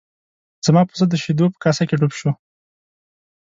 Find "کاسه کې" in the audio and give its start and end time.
1.63-1.95